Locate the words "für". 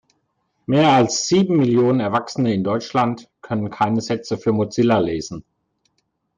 4.39-4.51